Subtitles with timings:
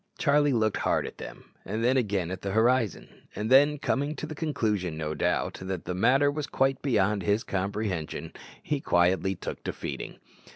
[0.17, 4.25] Charlie looked hard at them, and then again at the horizon; and then, coming to
[4.25, 8.33] the conclusion, no doubt, that the matter was quite beyond his comprehension,
[8.63, 10.17] he quietly took to feeding.